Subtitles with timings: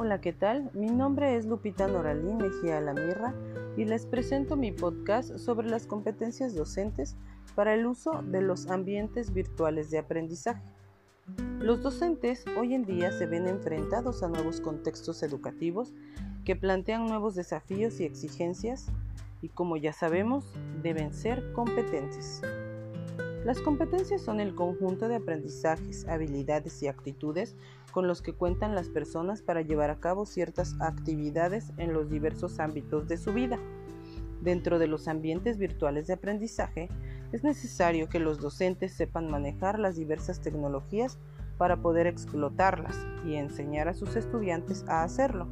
[0.00, 0.70] Hola, ¿qué tal?
[0.74, 3.34] Mi nombre es Lupita Noralí Mejía Lamirra
[3.76, 7.16] y les presento mi podcast sobre las competencias docentes
[7.56, 10.62] para el uso de los ambientes virtuales de aprendizaje.
[11.58, 15.92] Los docentes hoy en día se ven enfrentados a nuevos contextos educativos
[16.44, 18.86] que plantean nuevos desafíos y exigencias
[19.42, 20.44] y como ya sabemos
[20.80, 22.40] deben ser competentes.
[23.48, 27.56] Las competencias son el conjunto de aprendizajes, habilidades y actitudes
[27.92, 32.60] con los que cuentan las personas para llevar a cabo ciertas actividades en los diversos
[32.60, 33.58] ámbitos de su vida.
[34.42, 36.90] Dentro de los ambientes virtuales de aprendizaje,
[37.32, 41.18] es necesario que los docentes sepan manejar las diversas tecnologías
[41.56, 45.48] para poder explotarlas y enseñar a sus estudiantes a hacerlo,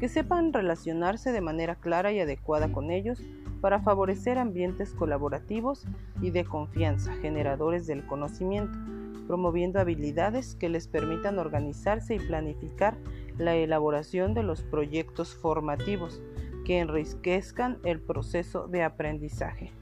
[0.00, 3.22] que sepan relacionarse de manera clara y adecuada con ellos
[3.66, 5.86] para favorecer ambientes colaborativos
[6.22, 8.78] y de confianza, generadores del conocimiento,
[9.26, 12.96] promoviendo habilidades que les permitan organizarse y planificar
[13.38, 16.22] la elaboración de los proyectos formativos
[16.64, 19.72] que enriquezcan el proceso de aprendizaje.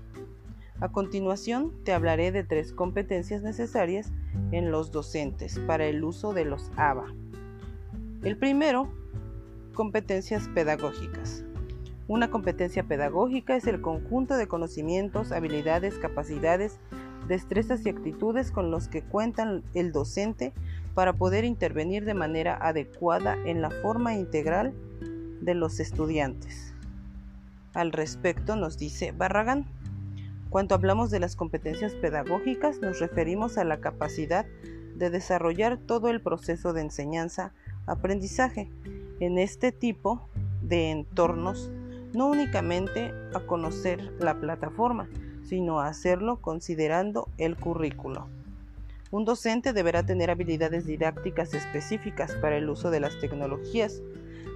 [0.81, 4.15] A continuación te hablaré de tres competencias necesarias
[4.51, 7.05] en los docentes para el uso de los ABA.
[8.23, 8.89] El primero,
[9.75, 11.45] competencias pedagógicas.
[12.07, 16.79] Una competencia pedagógica es el conjunto de conocimientos, habilidades, capacidades,
[17.29, 20.53] destrezas y actitudes con los que cuentan el docente
[20.95, 24.75] para poder intervenir de manera adecuada en la forma integral
[25.41, 26.75] de los estudiantes.
[27.73, 29.65] Al respecto nos dice Barragán,
[30.51, 34.45] cuando hablamos de las competencias pedagógicas nos referimos a la capacidad
[34.95, 38.71] de desarrollar todo el proceso de enseñanza-aprendizaje
[39.21, 40.29] en este tipo
[40.63, 41.73] de entornos
[42.15, 45.09] no únicamente a conocer la plataforma,
[45.43, 48.29] sino a hacerlo considerando el currículo.
[49.11, 54.03] Un docente deberá tener habilidades didácticas específicas para el uso de las tecnologías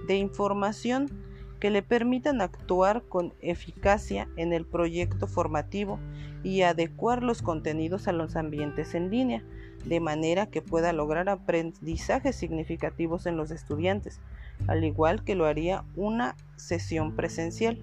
[0.07, 1.09] de información
[1.59, 5.99] que le permitan actuar con eficacia en el proyecto formativo
[6.43, 9.43] y adecuar los contenidos a los ambientes en línea,
[9.85, 14.19] de manera que pueda lograr aprendizajes significativos en los estudiantes,
[14.67, 17.79] al igual que lo haría una sesión presencial.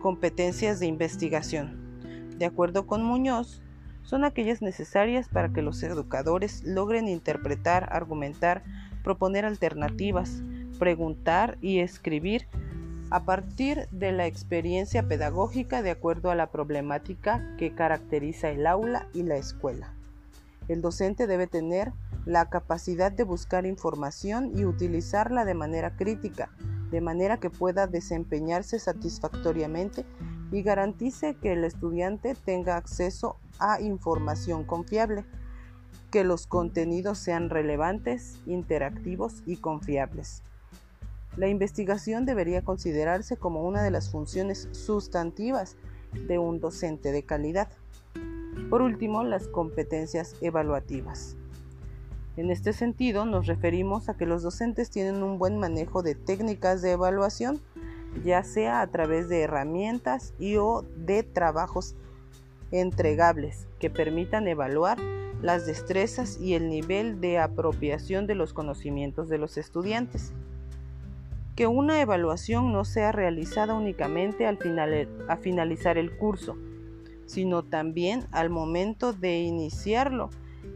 [0.00, 1.98] Competencias de investigación.
[2.38, 3.62] De acuerdo con Muñoz,
[4.02, 8.62] son aquellas necesarias para que los educadores logren interpretar, argumentar,
[9.04, 10.42] proponer alternativas,
[10.78, 12.46] preguntar y escribir
[13.10, 19.06] a partir de la experiencia pedagógica de acuerdo a la problemática que caracteriza el aula
[19.12, 19.94] y la escuela.
[20.68, 21.92] El docente debe tener
[22.24, 26.50] la capacidad de buscar información y utilizarla de manera crítica,
[26.90, 30.04] de manera que pueda desempeñarse satisfactoriamente
[30.52, 35.24] y garantice que el estudiante tenga acceso a información confiable,
[36.10, 40.42] que los contenidos sean relevantes, interactivos y confiables.
[41.36, 45.76] La investigación debería considerarse como una de las funciones sustantivas
[46.12, 47.68] de un docente de calidad.
[48.70, 51.36] Por último, las competencias evaluativas.
[52.36, 56.80] En este sentido, nos referimos a que los docentes tienen un buen manejo de técnicas
[56.80, 57.60] de evaluación,
[58.24, 61.94] ya sea a través de herramientas y o de trabajos
[62.70, 64.98] entregables que permitan evaluar
[65.42, 70.32] las destrezas y el nivel de apropiación de los conocimientos de los estudiantes.
[71.54, 74.58] Que una evaluación no sea realizada únicamente al
[75.28, 76.56] a finalizar el curso,
[77.26, 80.30] sino también al momento de iniciarlo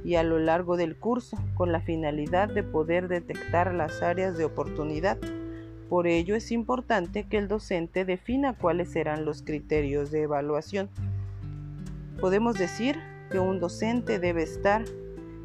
[0.04, 4.44] y a lo largo del curso con la finalidad de poder detectar las áreas de
[4.44, 5.18] oportunidad.
[5.88, 10.88] Por ello es importante que el docente defina cuáles serán los criterios de evaluación.
[12.20, 12.96] Podemos decir
[13.30, 14.84] que un docente debe estar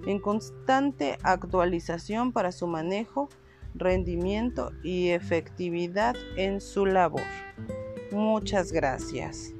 [0.06, 3.30] en constante actualización para su manejo,
[3.76, 7.22] rendimiento y efectividad en su labor.
[8.12, 9.54] Muchas gracias.